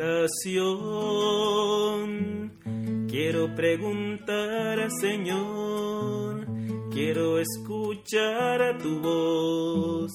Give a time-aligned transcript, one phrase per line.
[0.00, 0.40] oración
[3.08, 6.46] quiero preguntar al Señor,
[6.90, 10.10] quiero escuchar a tu voz,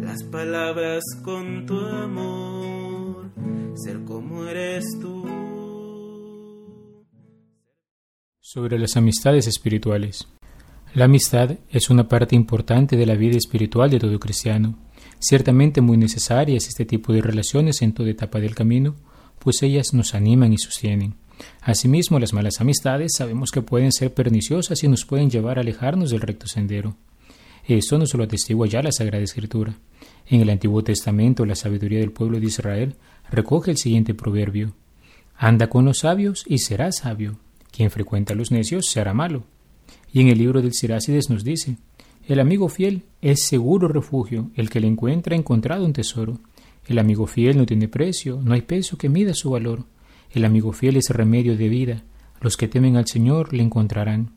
[0.00, 3.30] las palabras con tu amor,
[3.74, 5.26] ser como eres tú.
[8.40, 10.28] Sobre las amistades espirituales.
[10.94, 14.78] La amistad es una parte importante de la vida espiritual de todo cristiano.
[15.18, 18.94] Ciertamente muy necesarias este tipo de relaciones en toda etapa del camino,
[19.38, 21.14] pues ellas nos animan y sostienen.
[21.60, 26.10] Asimismo, las malas amistades sabemos que pueden ser perniciosas y nos pueden llevar a alejarnos
[26.10, 26.96] del recto sendero.
[27.66, 29.76] Esto no solo atestigua ya la Sagrada Escritura.
[30.28, 32.94] En el Antiguo Testamento, la sabiduría del pueblo de Israel
[33.30, 34.74] recoge el siguiente proverbio:
[35.36, 37.38] Anda con los sabios y serás sabio.
[37.70, 39.44] Quien frecuenta a los necios será malo.
[40.12, 41.76] Y en el libro del Sirácides nos dice,
[42.26, 46.40] el amigo fiel es seguro refugio, el que le encuentra ha encontrado un tesoro.
[46.86, 49.84] El amigo fiel no tiene precio, no hay peso que mida su valor.
[50.30, 52.02] El amigo fiel es remedio de vida,
[52.40, 54.30] los que temen al Señor le encontrarán.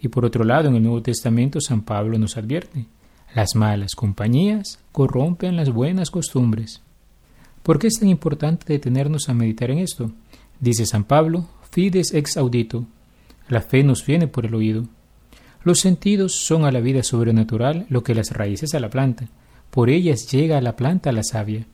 [0.00, 2.86] Y por otro lado, en el Nuevo Testamento San Pablo nos advierte,
[3.34, 6.82] las malas compañías corrompen las buenas costumbres.
[7.62, 10.12] ¿Por qué es tan importante detenernos a meditar en esto?
[10.60, 12.86] Dice San Pablo, fides ex audito.
[13.48, 14.84] La fe nos viene por el oído.
[15.62, 19.28] Los sentidos son a la vida sobrenatural lo que las raíces a la planta.
[19.78, 21.64] Por ellas llega a la planta la savia.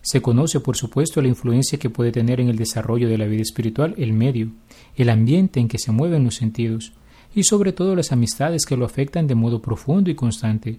[0.00, 3.42] Se conoce, por supuesto, la influencia que puede tener en el desarrollo de la vida
[3.42, 4.52] espiritual el medio,
[4.96, 6.94] el ambiente en que se mueven los sentidos,
[7.34, 10.78] y sobre todo las amistades que lo afectan de modo profundo y constante.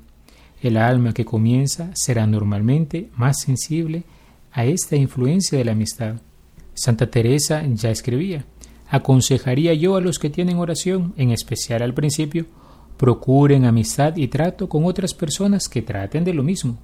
[0.59, 4.01] El alma que comienza será normalmente más sensible
[4.51, 6.15] a esta influencia de la amistad.
[6.73, 8.45] Santa Teresa ya escribía,
[8.89, 12.47] aconsejaría yo a los que tienen oración, en especial al principio,
[13.01, 16.77] procuren amistad y trato con otras personas que traten de lo mismo.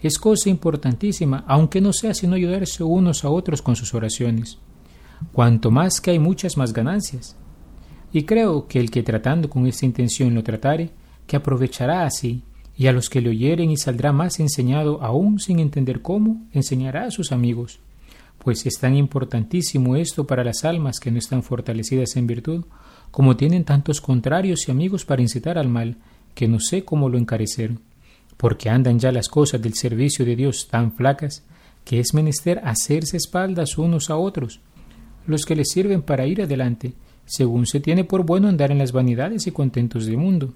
[0.00, 4.56] Es cosa importantísima, aunque no sea sino ayudarse unos a otros con sus oraciones.
[5.32, 7.36] Cuanto más que hay muchas más ganancias.
[8.10, 10.92] Y creo que el que tratando con esta intención lo tratare,
[11.26, 12.42] que aprovechará así,
[12.74, 17.04] y a los que le oyeren y saldrá más enseñado aún sin entender cómo, enseñará
[17.04, 17.80] a sus amigos
[18.44, 22.64] pues es tan importantísimo esto para las almas que no están fortalecidas en virtud,
[23.14, 25.98] como tienen tantos contrarios y amigos para incitar al mal,
[26.34, 27.78] que no sé cómo lo encarecer,
[28.36, 31.44] porque andan ya las cosas del servicio de Dios tan flacas,
[31.84, 34.58] que es menester hacerse espaldas unos a otros,
[35.28, 36.94] los que les sirven para ir adelante,
[37.24, 40.52] según se tiene por bueno andar en las vanidades y contentos del mundo.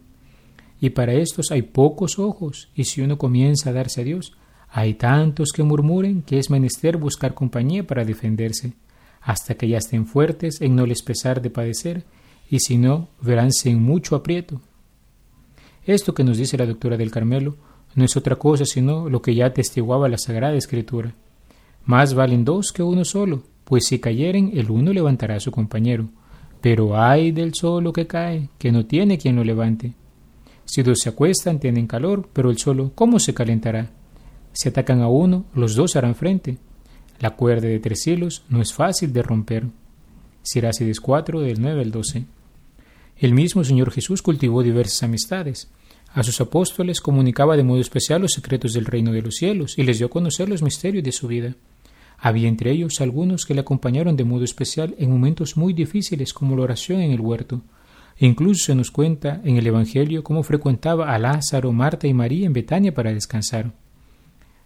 [0.80, 4.32] Y para estos hay pocos ojos, y si uno comienza a darse a Dios,
[4.68, 8.72] hay tantos que murmuren que es menester buscar compañía para defenderse,
[9.20, 12.02] hasta que ya estén fuertes en no les pesar de padecer,
[12.50, 14.60] y si no, veránse en mucho aprieto.
[15.84, 17.56] Esto que nos dice la doctora del Carmelo
[17.94, 21.14] no es otra cosa sino lo que ya atestiguaba la Sagrada Escritura.
[21.84, 26.08] Más valen dos que uno solo, pues si cayeren el uno levantará a su compañero,
[26.60, 29.94] pero hay del solo que cae, que no tiene quien lo levante.
[30.64, 33.90] Si dos se acuestan tienen calor, pero el solo ¿cómo se calentará?
[34.52, 36.58] Si atacan a uno, los dos harán frente.
[37.20, 39.64] La cuerda de tres hilos no es fácil de romper.
[40.42, 42.24] Sirácides 4, del 9 al 12.
[43.20, 45.68] El mismo Señor Jesús cultivó diversas amistades.
[46.14, 49.82] A sus apóstoles comunicaba de modo especial los secretos del reino de los cielos y
[49.82, 51.56] les dio a conocer los misterios de su vida.
[52.18, 56.54] Había entre ellos algunos que le acompañaron de modo especial en momentos muy difíciles como
[56.54, 57.62] la oración en el huerto.
[58.18, 62.46] E incluso se nos cuenta en el Evangelio cómo frecuentaba a Lázaro, Marta y María
[62.46, 63.72] en Betania para descansar.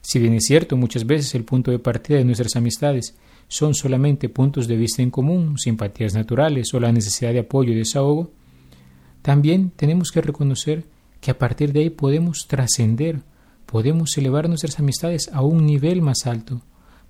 [0.02, 3.16] Si bien es cierto, muchas veces el punto de partida de nuestras amistades
[3.48, 7.76] son solamente puntos de vista en común, simpatías naturales o la necesidad de apoyo y
[7.76, 8.30] desahogo,
[9.22, 10.84] también tenemos que reconocer
[11.20, 13.20] que a partir de ahí podemos trascender,
[13.66, 16.60] podemos elevar nuestras amistades a un nivel más alto,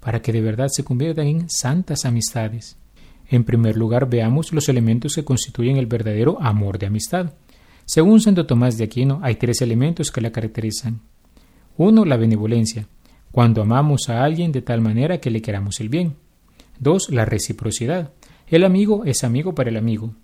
[0.00, 2.76] para que de verdad se conviertan en santas amistades.
[3.28, 7.32] En primer lugar, veamos los elementos que constituyen el verdadero amor de amistad.
[7.86, 11.00] Según Santo Tomás de Aquino, hay tres elementos que la caracterizan.
[11.78, 12.86] Uno, la benevolencia,
[13.30, 16.16] cuando amamos a alguien de tal manera que le queramos el bien.
[16.78, 18.12] Dos, la reciprocidad.
[18.48, 20.14] El amigo es amigo para el amigo.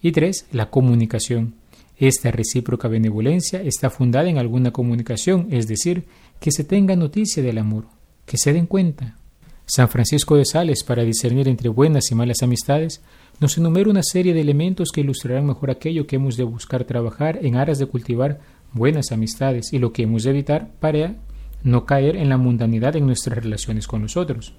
[0.00, 1.54] Y tres, la comunicación.
[1.98, 6.04] Esta recíproca benevolencia está fundada en alguna comunicación, es decir,
[6.40, 7.86] que se tenga noticia del amor,
[8.26, 9.16] que se den cuenta.
[9.64, 13.02] San Francisco de Sales, para discernir entre buenas y malas amistades,
[13.40, 17.40] nos enumera una serie de elementos que ilustrarán mejor aquello que hemos de buscar trabajar
[17.42, 18.40] en aras de cultivar
[18.72, 21.16] buenas amistades y lo que hemos de evitar para
[21.62, 24.54] no caer en la mundanidad en nuestras relaciones con los otros.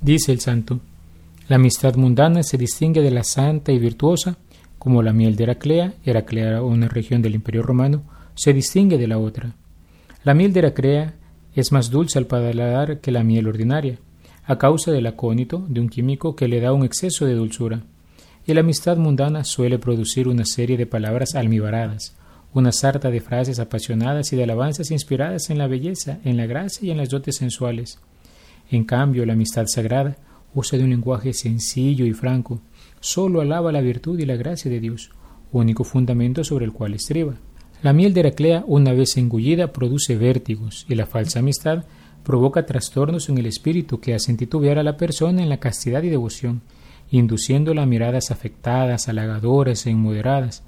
[0.00, 0.80] Dice el santo,
[1.48, 4.36] la amistad mundana se distingue de la santa y virtuosa,
[4.80, 8.02] como la miel de Heraclea, Heraclea era una región del Imperio Romano,
[8.34, 9.54] se distingue de la otra.
[10.24, 11.16] La miel de Heraclea
[11.54, 13.98] es más dulce al paladar que la miel ordinaria.
[14.46, 17.82] a causa del acónito de un químico que le da un exceso de dulzura.
[18.46, 22.16] Y la amistad mundana suele producir una serie de palabras almibaradas,
[22.54, 26.88] una sarta de frases apasionadas y de alabanzas inspiradas en la belleza, en la gracia
[26.88, 28.00] y en las dotes sensuales.
[28.70, 30.16] En cambio, la amistad sagrada
[30.54, 32.62] usa de un lenguaje sencillo y franco,
[33.00, 35.10] solo alaba la virtud y la gracia de Dios,
[35.52, 37.34] único fundamento sobre el cual estriba.
[37.82, 41.84] La miel de Heraclea, una vez engullida, produce vértigos, y la falsa amistad
[42.22, 46.10] provoca trastornos en el espíritu que hacen titubear a la persona en la castidad y
[46.10, 46.60] devoción,
[47.10, 50.62] induciéndola a miradas afectadas, halagadoras e inmoderadas,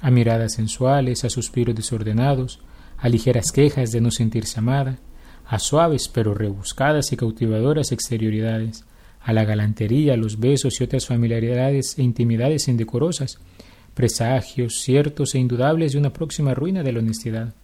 [0.00, 2.60] a miradas sensuales, a suspiros desordenados,
[2.98, 4.98] a ligeras quejas de no sentirse amada,
[5.46, 8.84] a suaves pero rebuscadas y cautivadoras exterioridades,
[9.24, 13.38] a la galantería, los besos y otras familiaridades e intimidades indecorosas,
[13.94, 17.54] presagios ciertos e indudables de una próxima ruina de la honestidad.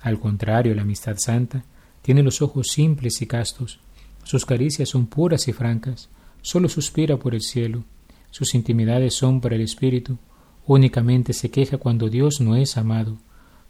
[0.00, 1.64] Al contrario, la amistad santa
[2.02, 3.80] tiene los ojos simples y castos,
[4.24, 6.08] sus caricias son puras y francas,
[6.42, 7.84] solo suspira por el cielo,
[8.30, 10.18] sus intimidades son para el espíritu,
[10.66, 13.18] únicamente se queja cuando Dios no es amado,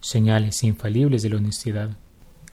[0.01, 1.97] señales infalibles de la honestidad.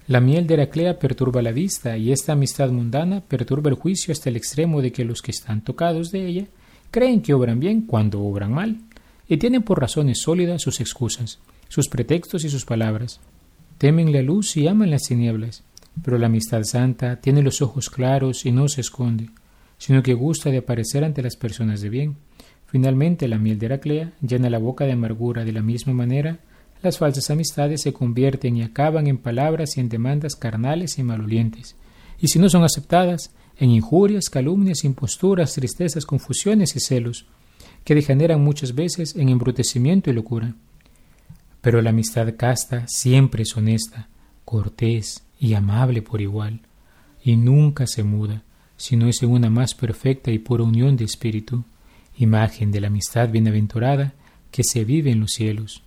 [0.08, 4.30] La miel de Heraclea perturba la vista y esta amistad mundana perturba el juicio hasta
[4.30, 6.46] el extremo de que los que están tocados de ella
[6.92, 8.78] creen que obran bien cuando obran mal,
[9.28, 11.40] y tienen por razones sólidas sus excusas,
[11.70, 13.20] sus pretextos y sus palabras.
[13.78, 15.64] Temen la luz y aman las tinieblas,
[16.04, 19.30] pero la amistad santa tiene los ojos claros y no se esconde,
[19.78, 22.18] sino que gusta de aparecer ante las personas de bien,
[22.74, 26.40] Finalmente, la miel de Heraclea llena la boca de amargura de la misma manera,
[26.84, 31.76] las falsas amistades se convierten y acaban en palabras y en demandas carnales y malolientes,
[32.20, 37.26] y si no son aceptadas, en injurias, calumnias, imposturas, tristezas, confusiones y celos,
[37.84, 40.54] que degeneran muchas veces en embrutecimiento y locura.
[41.62, 44.10] Pero la amistad casta siempre es honesta,
[44.46, 46.62] cortés y amable por igual,
[47.24, 48.44] y nunca se muda,
[48.76, 51.64] sino es en una más perfecta y pura unión de espíritu
[52.18, 54.14] imagen de la amistad bienaventurada
[54.52, 55.82] que se vive en los cielos.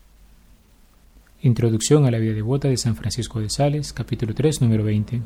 [1.43, 5.21] Introducción a la vida devota de San Francisco de Sales, capítulo 3, número 20.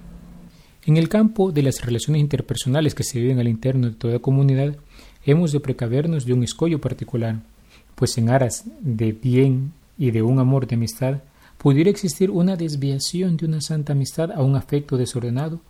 [0.86, 4.76] En el campo de las relaciones interpersonales que se viven al interno de toda comunidad,
[5.24, 7.42] hemos de precavernos de un escollo particular,
[7.94, 11.22] pues en aras de bien y de un amor de amistad,
[11.58, 15.60] pudiera existir una desviación de una santa amistad a un afecto desordenado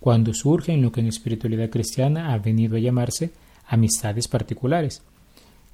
[0.00, 3.32] cuando surge en lo que en espiritualidad cristiana ha venido a llamarse
[3.66, 5.02] amistades particulares.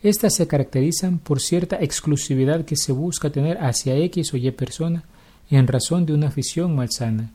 [0.02, 5.04] Estas se caracterizan por cierta exclusividad que se busca tener hacia X o Y persona
[5.50, 7.32] en razón de una afición malsana,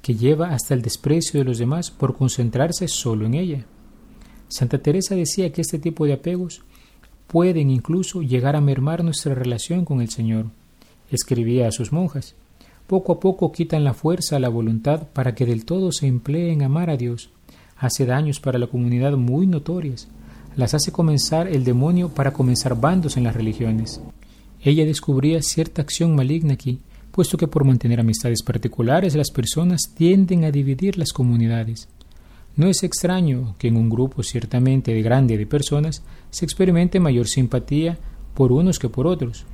[0.00, 3.64] que lleva hasta el desprecio de los demás por concentrarse solo en ella.
[4.48, 6.62] Santa Teresa decía que este tipo de apegos
[7.26, 10.46] pueden incluso llegar a mermar nuestra relación con el Señor.
[11.10, 12.34] Escribía a sus monjas,
[12.86, 16.52] poco a poco quitan la fuerza a la voluntad para que del todo se emplee
[16.52, 17.30] en amar a Dios
[17.76, 20.08] hace daños para la comunidad muy notorias,
[20.56, 24.00] las hace comenzar el demonio para comenzar bandos en las religiones.
[24.60, 30.44] Ella descubría cierta acción maligna aquí, puesto que por mantener amistades particulares las personas tienden
[30.44, 31.88] a dividir las comunidades.
[32.54, 37.98] No es extraño que en un grupo ciertamente grande de personas se experimente mayor simpatía
[38.34, 39.46] por unos que por otros.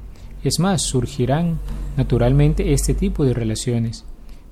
[0.43, 1.59] Es más, surgirán
[1.97, 4.05] naturalmente este tipo de relaciones,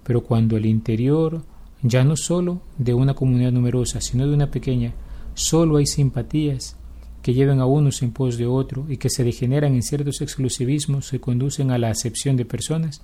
[0.05, 1.43] pero cuando el interior
[1.83, 4.95] ya no solo de una comunidad numerosa, sino de una pequeña,
[5.37, 6.77] solo hay simpatías
[7.23, 11.11] que llevan a unos en pos de otro y que se degeneran en ciertos exclusivismos
[11.11, 13.03] que conducen a la acepción de personas,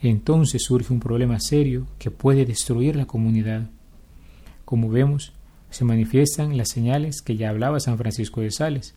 [0.00, 3.70] entonces surge un problema serio que puede destruir la comunidad.
[4.64, 5.32] Como vemos,
[5.70, 8.94] se manifiestan las señales que ya hablaba San Francisco de Sales.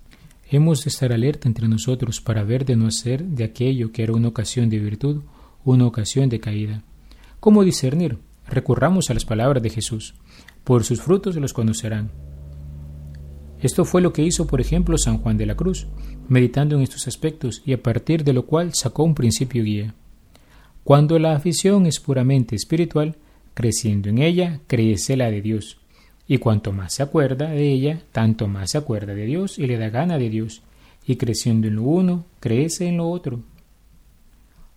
[0.51, 4.13] Hemos de estar alerta entre nosotros para ver de no hacer de aquello que era
[4.13, 5.23] una ocasión de virtud
[5.65, 6.83] una ocasión de caída.
[7.39, 8.19] ¿Cómo discernir?
[8.47, 10.13] Recurramos a las palabras de Jesús.
[10.63, 12.11] Por sus frutos los conocerán.
[13.65, 15.87] Esto fue lo que hizo, por ejemplo, San Juan de la Cruz,
[16.29, 19.95] meditando en estos aspectos y a partir de lo cual sacó un principio guía.
[20.83, 23.15] Cuando la afición es puramente espiritual,
[23.55, 25.79] creciendo en ella, crece la de Dios.
[26.27, 29.79] Y cuanto más se acuerda de ella, tanto más se acuerda de Dios y le
[29.79, 30.61] da gana de Dios.
[31.07, 33.39] Y creciendo en lo uno, crece en lo otro.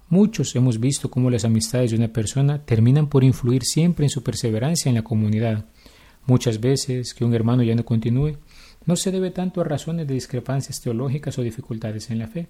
[0.09, 4.23] Muchos hemos visto cómo las amistades de una persona terminan por influir siempre en su
[4.23, 5.66] perseverancia en la comunidad.
[6.25, 8.38] Muchas veces que un hermano ya no continúe
[8.87, 12.49] no se debe tanto a razones de discrepancias teológicas o dificultades en la fe,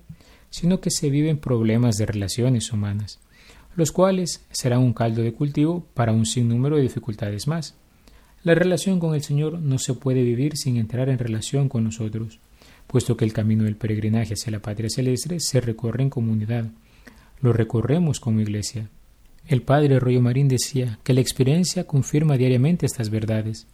[0.51, 3.19] sino que se viven problemas de relaciones humanas,
[3.77, 7.75] los cuales serán un caldo de cultivo para un sinnúmero de dificultades más.
[8.45, 12.39] La relación con el Señor no se puede vivir sin entrar en relación con nosotros,
[12.87, 16.67] puesto que el camino del peregrinaje hacia la patria celeste se recorre en comunidad,
[17.41, 18.89] lo recorremos como iglesia.
[19.47, 23.67] El padre Royo Marín decía que la experiencia confirma diariamente estas verdades.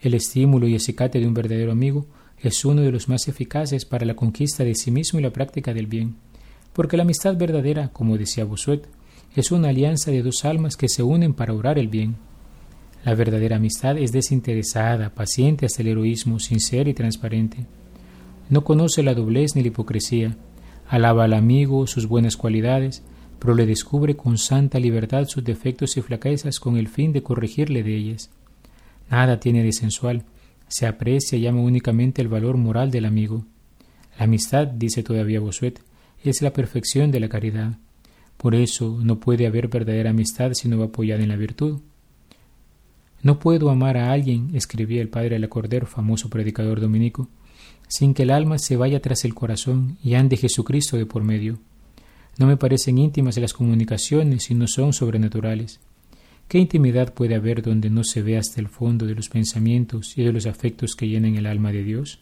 [0.00, 2.06] El estímulo y acicate de un verdadero amigo
[2.38, 5.72] es uno de los más eficaces para la conquista de sí mismo y la práctica
[5.72, 6.16] del bien,
[6.72, 8.86] porque la amistad verdadera, como decía Bossuet,
[9.34, 12.16] es una alianza de dos almas que se unen para orar el bien.
[13.04, 17.66] La verdadera amistad es desinteresada, paciente hasta el heroísmo, sincera y transparente.
[18.50, 20.36] No conoce la doblez ni la hipocresía,
[20.88, 23.02] alaba al amigo sus buenas cualidades,
[23.38, 27.82] pero le descubre con santa libertad sus defectos y flaquezas con el fin de corregirle
[27.82, 28.30] de ellas.
[29.10, 30.24] Nada tiene de sensual,
[30.68, 33.44] se aprecia y ama únicamente el valor moral del amigo.
[34.18, 35.80] La amistad, dice todavía Bossuet,
[36.22, 37.78] es la perfección de la caridad.
[38.36, 41.80] Por eso no puede haber verdadera amistad si no va apoyada en la virtud.
[43.22, 47.28] No puedo amar a alguien, escribía el padre Lacordero, famoso predicador dominico,
[47.88, 51.58] sin que el alma se vaya tras el corazón y ande Jesucristo de por medio.
[52.38, 55.80] No me parecen íntimas las comunicaciones si no son sobrenaturales.
[56.48, 60.22] ¿Qué intimidad puede haber donde no se ve hasta el fondo de los pensamientos y
[60.22, 62.20] de los afectos que llenan el alma de Dios?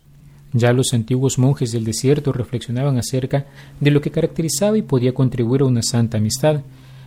[0.54, 3.44] Ya los antiguos monjes del desierto reflexionaban acerca
[3.80, 6.62] de lo que caracterizaba y podía contribuir a una santa amistad,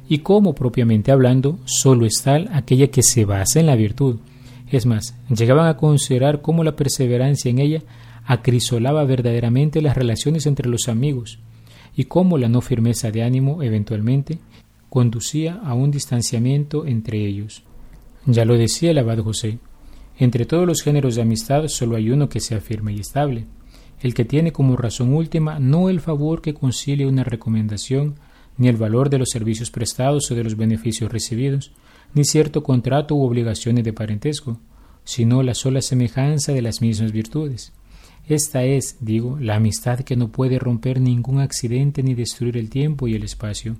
[0.07, 4.17] y cómo, propiamente hablando, sólo es tal aquella que se basa en la virtud.
[4.71, 7.81] Es más, llegaban a considerar cómo la perseverancia en ella
[8.25, 11.39] acrisolaba verdaderamente las relaciones entre los amigos,
[11.95, 14.37] y cómo la no firmeza de ánimo, eventualmente,
[14.89, 17.63] conducía a un distanciamiento entre ellos.
[18.25, 19.59] Ya lo decía el abad José,
[20.19, 23.45] entre todos los géneros de amistad solo hay uno que sea firme y estable,
[24.01, 28.15] el que tiene como razón última no el favor que concilie una recomendación,
[28.57, 31.71] ni el valor de los servicios prestados o de los beneficios recibidos,
[32.13, 34.59] ni cierto contrato u obligaciones de parentesco,
[35.03, 37.73] sino la sola semejanza de las mismas virtudes.
[38.27, 43.07] Esta es, digo, la amistad que no puede romper ningún accidente ni destruir el tiempo
[43.07, 43.77] y el espacio.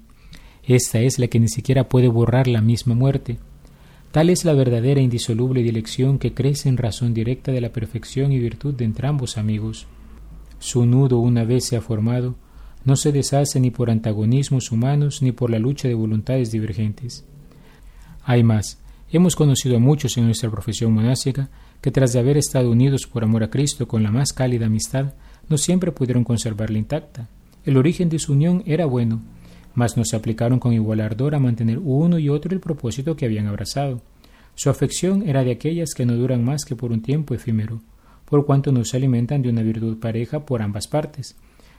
[0.68, 3.38] Esta es la que ni siquiera puede borrar la misma muerte.
[4.12, 8.40] Tal es la verdadera indisoluble dirección que crece en razón directa de la perfección y
[8.40, 9.88] virtud de entrambos amigos.
[10.60, 12.36] Su nudo, una vez se ha formado,
[12.84, 17.24] no se deshace ni por antagonismos humanos ni por la lucha de voluntades divergentes.
[18.24, 18.78] Hay más,
[19.10, 23.24] hemos conocido a muchos en nuestra profesión monástica que tras de haber estado unidos por
[23.24, 25.14] amor a Cristo con la más cálida amistad,
[25.48, 27.30] no siempre pudieron conservarla intacta.
[27.64, 29.22] El origen de su unión era bueno,
[29.78, 33.26] mas no se aplicaron con igual ardor a mantener uno y otro el propósito que
[33.26, 34.02] habían abrazado.
[34.56, 37.84] Su afección era de aquellas que no duran más que por un tiempo efímero,
[38.26, 41.36] por cuanto no se alimentan de una virtud pareja por ambas partes,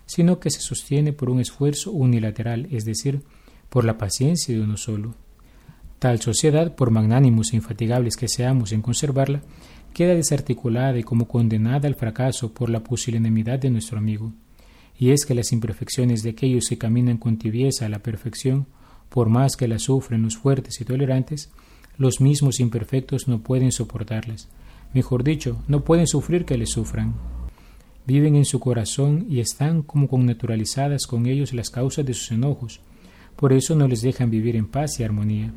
[0.06, 3.22] sino que se sostiene por un esfuerzo unilateral, es decir,
[3.68, 5.16] por la paciencia de uno solo.
[5.98, 9.42] Tal sociedad, por magnánimos e infatigables que seamos en conservarla,
[9.92, 14.32] queda desarticulada y como condenada al fracaso por la pusilanimidad de nuestro amigo.
[14.98, 18.66] Y es que las imperfecciones de aquellos que caminan con tibieza a la perfección,
[19.08, 21.50] por más que las sufren los fuertes y tolerantes,
[21.96, 24.48] los mismos imperfectos no pueden soportarlas.
[24.94, 27.14] Mejor dicho, no pueden sufrir que les sufran.
[28.06, 32.80] Viven en su corazón y están como connaturalizadas con ellos las causas de sus enojos.
[33.36, 35.52] Por eso no les dejan vivir en paz y armonía.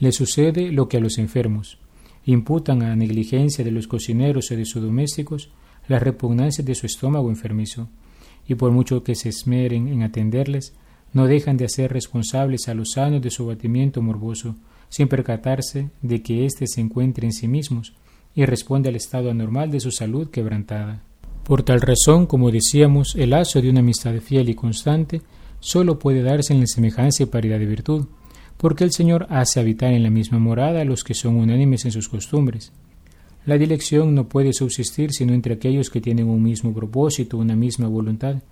[0.00, 1.78] Les sucede lo que a los enfermos
[2.24, 5.50] imputan a negligencia de los cocineros o de sus domésticos
[5.88, 7.88] las repugnancias de su estómago enfermizo,
[8.48, 10.72] y por mucho que se esmeren en atenderles,
[11.12, 14.56] no dejan de hacer responsables a los sanos de su batimiento morboso,
[14.88, 17.94] sin percatarse de que éste se encuentre en sí mismos
[18.34, 21.02] y responde al estado anormal de su salud quebrantada.
[21.44, 25.22] Por tal razón, como decíamos, el lazo de una amistad fiel y constante
[25.60, 28.06] sólo puede darse en la semejanza y paridad de virtud,
[28.56, 31.92] porque el Señor hace habitar en la misma morada a los que son unánimes en
[31.92, 32.72] sus costumbres.
[33.48, 37.88] La dirección no puede subsistir sino entre aquellos que tienen un mismo propósito, una misma
[37.88, 38.42] voluntad,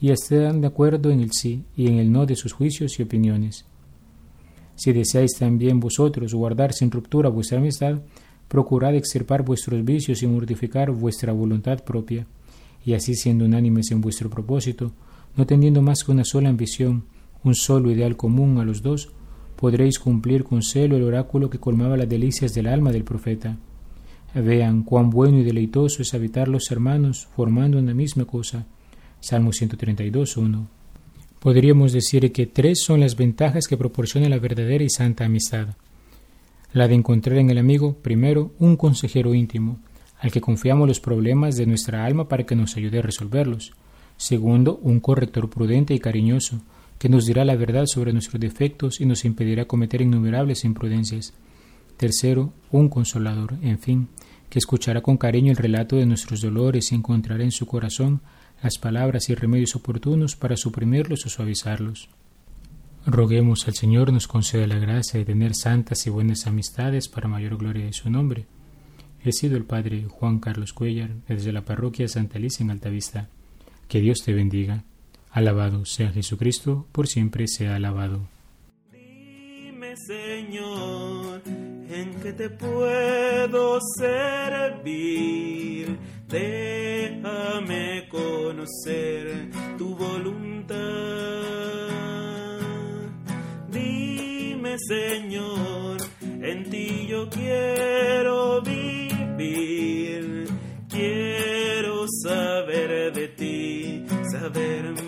[0.00, 3.02] y están de acuerdo en el sí y en el no de sus juicios y
[3.02, 3.64] opiniones.
[4.76, 7.98] Si deseáis también vosotros guardar sin ruptura vuestra amistad,
[8.46, 12.24] procurad extirpar vuestros vicios y mortificar vuestra voluntad propia,
[12.86, 14.92] y así siendo unánimes en vuestro propósito,
[15.36, 17.02] no teniendo más que una sola ambición,
[17.42, 19.10] un solo ideal común a los dos,
[19.56, 23.58] podréis cumplir con celo el oráculo que colmaba las delicias del alma del profeta.
[24.34, 28.66] Vean cuán bueno y deleitoso es habitar los hermanos formando una misma cosa.
[29.20, 30.68] Salmo 132, 1.
[31.38, 35.68] Podríamos decir que tres son las ventajas que proporciona la verdadera y santa amistad.
[36.72, 39.78] La de encontrar en el amigo, primero, un consejero íntimo,
[40.18, 43.72] al que confiamos los problemas de nuestra alma para que nos ayude a resolverlos.
[44.16, 46.60] Segundo, un corrector prudente y cariñoso,
[46.98, 51.34] que nos dirá la verdad sobre nuestros defectos y nos impedirá cometer innumerables imprudencias.
[51.96, 54.08] Tercero, un consolador, en fin,
[54.50, 58.20] que escuchará con cariño el relato de nuestros dolores y encontrará en su corazón
[58.62, 62.08] las palabras y remedios oportunos para suprimirlos o suavizarlos.
[63.06, 67.58] Roguemos al Señor nos conceda la gracia de tener santas y buenas amistades para mayor
[67.58, 68.46] gloria de su nombre.
[69.22, 73.28] He sido el Padre Juan Carlos Cuellar desde la parroquia Santa Alicia en Altavista.
[73.88, 74.84] Que Dios te bendiga.
[75.30, 78.33] Alabado sea Jesucristo, por siempre sea alabado.
[79.96, 85.98] Señor, en que te puedo servir.
[86.28, 90.74] Déjame conocer tu voluntad.
[93.70, 95.98] Dime, Señor,
[96.42, 100.48] en ti yo quiero vivir.
[100.88, 105.03] Quiero saber de ti, saber